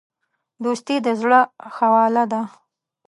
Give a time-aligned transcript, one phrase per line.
[0.63, 1.39] دوستي د زړه
[1.73, 2.41] خواله ده.